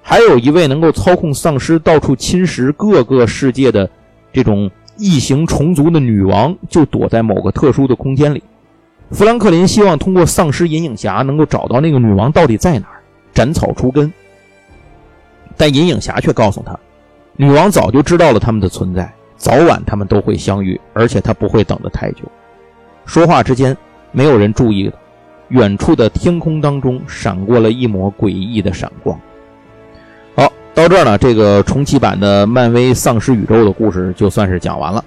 [0.00, 3.90] 还有一位能够操控丧尸到处侵蚀各个世界的
[4.32, 8.42] 这种异形虫族的女王，就躲在某个特殊的空间里。
[9.10, 13.02] 富兰克林希望通过丧尸银影侠能够找到那个女王到底在哪儿，
[13.34, 14.10] 斩草除根。
[15.58, 16.74] 但银影侠却告诉他，
[17.36, 19.12] 女王早就知道了他们的存在。
[19.36, 22.22] 早晚他们都会相遇，而且他不会等得太久。
[23.04, 23.76] 说话之间，
[24.10, 24.90] 没有人注意，
[25.48, 29.16] 远处的天空当中闪过了一抹诡异的闪光。
[30.34, 35.04] 好，到这儿呢，这个重启版的漫威丧尸宇宙的故事就算是讲完了。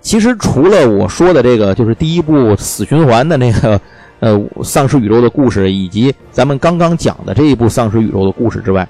[0.00, 3.80] 其实除了我说的这个，就是第一部死循环的那个，
[4.20, 8.88] 呃，丧尸宇宙的故事，以及咱们刚刚讲的这一部丧尸宇宙的故事之外。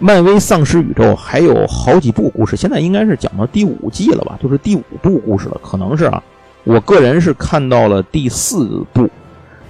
[0.00, 4.38] 漫威丧尸宇宙还有好几部故事，现在应该是讲到第五季了吧？
[4.42, 6.22] 就是第五部故事了，可能是啊。
[6.64, 9.08] 我个人是看到了第四部。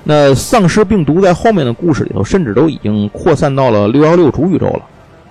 [0.05, 4.83] 那丧尸病毒在后面的故事里头，甚至都已经扩散到了六幺六主宇宙了。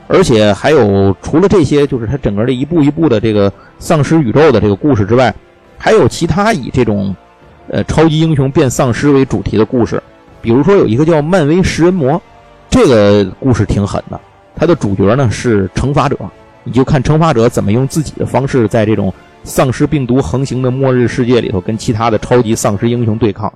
[0.08, 5.34] 而且还有除了这些，就是它整个的一步一步的这个丧尸宇宙的这个故事之外，
[5.78, 7.16] 还有其他以这种
[7.70, 10.02] 呃超级英雄变丧尸为主题的故事。
[10.42, 12.22] 比如说有一个叫漫威食人魔，
[12.70, 14.20] 这个故事挺狠的。
[14.60, 16.18] 他的主角呢是惩罚者，
[16.66, 19.14] 你就看惩罚者怎么用自己的方式，在这种
[19.46, 23.52] 丧尸病毒横行的末日世界里头，跟其他的超级丧尸英雄对抗。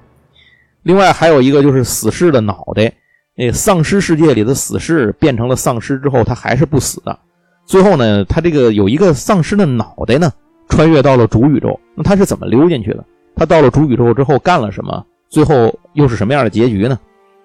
[0.83, 2.93] 另外还有一个就是死士的脑袋，
[3.35, 7.19] 那丧尸世界里的死士变成了丧尸之后，他还是不死的。
[7.65, 10.31] 最后呢，他这个有一个丧尸的脑袋呢，
[10.69, 11.77] 穿越到了主宇宙。
[11.95, 13.03] 那他是怎么溜进去的？
[13.35, 15.05] 他到了主宇宙之后干了什么？
[15.29, 16.97] 最后又是什么样的结局呢？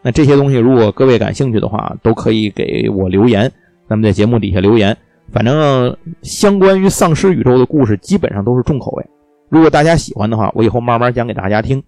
[0.03, 3.51] 那这些东西，如果各位感兴趣的话，都可以给我留言。
[3.88, 4.96] 咱们在节目底下留言，
[5.32, 9.05] 反正相关于丧尸宇宙的故事基本上都是重口味。
[9.49, 11.82] 如果大家喜欢的话，我以后慢慢讲给大家听。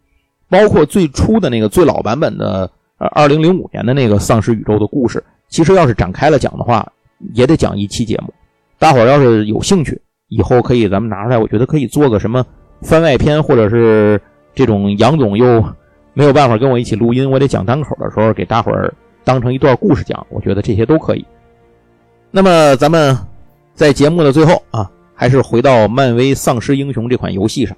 [0.48, 6.90] 包括最初的那个最老版本的，呃，二零零五年的那个丧尸宇宙的故事，其实要是展开了讲的话，
[7.34, 8.34] 也得讲一期节目。
[8.78, 12.44] 大伙儿要是有兴趣，以后可以咱们拿出来，我觉得可以做个什么
[12.80, 14.20] 番外篇，或者是
[14.54, 15.64] 这种杨总又。
[16.12, 18.92] 没有办法跟我一起录音，我得讲单口的时候给大伙儿
[19.24, 21.24] 当成一段故事讲，我觉得这些都可以。
[22.30, 23.16] 那么咱们
[23.74, 27.76] 在节目的最后啊，还是回到漫威丧尸英雄这款游戏上。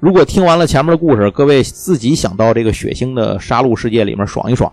[0.00, 4.72] 如果听完了前面的故事，各位自己想到这个血腥的杀戮世界里面爽一爽，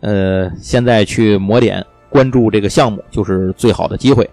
[0.00, 4.28] 呃，现在去抹点关注这个项目就是最好的机会。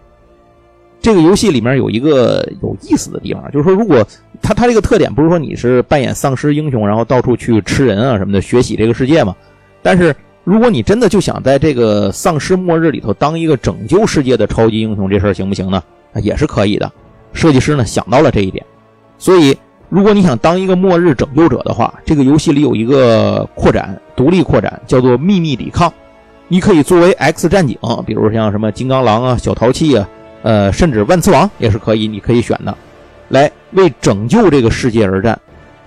[1.06, 4.04] 这个游戏里面有一个有意思的地方，就是说，如果
[4.42, 9.36] 它它这个特点不是说你是扮演丧尸英雄，然后到处去吃人啊什么的，学习这个世界嘛。
[9.84, 15.80] 但是如果你真的就想在这个丧尸末日里头当一个拯救世界的超级英雄，这事儿行不行呢？
[16.24, 16.92] 也是可以的。
[17.34, 18.66] 设计师呢想到了这一点，
[19.20, 19.56] 所以
[19.90, 25.94] 如果你想当一个末日拯救者的话，这个游戏里有一个扩展，独立扩展叫做秘密抵抗。
[26.48, 27.78] 你可以作为 X 战警，
[28.08, 30.10] 比如像什么金刚狼啊、小淘气啊，
[30.46, 32.78] 呃，甚至万磁王也是可以，你可以选的，
[33.30, 35.36] 来为拯救这个世界而战。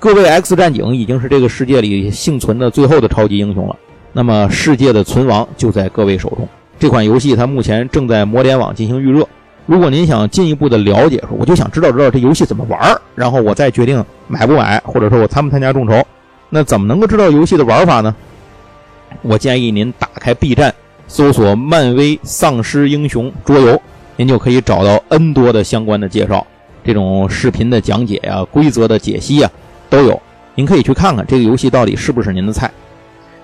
[0.00, 3.76] 各位 X 战警已经是这个世界里幸存的最后的超级英雄了，
[4.12, 6.48] 那么世界的存亡就在各位手中。
[6.76, 9.24] 这款游戏它目前正在魔联网进行预热，
[9.64, 16.04] 如果您想进一步的了解，说我就想知道知道这游戏怎么玩，然后我再决定买不买，或者说我参不参加众筹，
[16.50, 18.12] 那怎么能够知道游戏的玩法呢？
[19.22, 20.74] 我建议您打开 B 站，
[21.06, 23.80] 搜索“漫威丧尸英雄桌游”，
[24.18, 26.44] 您就可以找到 N 多的相关的介绍，
[26.82, 29.48] 这种视频的讲解呀、规则的解析呀
[29.88, 30.20] 都有。
[30.56, 32.68] 您可以去看看这个游戏到底是不是您的菜。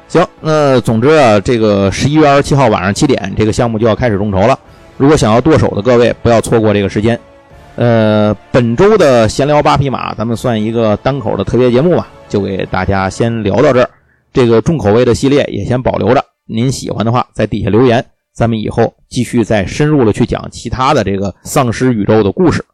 [0.08, 4.58] 行，那总之啊，这个十一月二十七号晚上七点，这个项目就要开始众筹了。
[4.96, 7.18] 如果想要剁手的各位，不要错过这个时间。
[7.76, 13.88] 呃，本周的闲聊八匹马，咱们算一个单口的特别节目吧，就给大家先聊到这儿。
[14.32, 18.04] 这个重口味的系列也先保留着，您喜欢的话在底下留言，
[18.34, 22.64] 咱们以后继续再深入的去讲其他的这个丧尸宇宙的故事。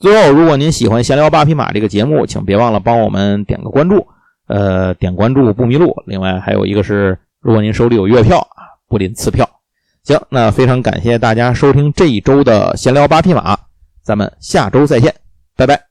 [0.00, 4.06] 最后，如果您喜欢闲聊八匹马这个节目，请别忘了帮我们点个关注，
[4.46, 5.94] 呃，点关注不迷路。
[6.06, 9.48] 另外还有一个是，如果您手里有月票啊，不吝赐票。
[10.04, 13.58] 行，那非常感谢大家收听这一周的闲聊八匹马，
[14.02, 15.14] 咱们下周再见，
[15.56, 15.87] 拜拜。